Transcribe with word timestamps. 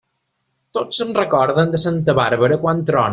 Tots 0.77 1.01
se'n 1.01 1.11
recorden 1.19 1.75
de 1.77 1.81
santa 1.85 2.17
Bàrbara 2.23 2.63
quan 2.65 2.85
trona. 2.93 3.09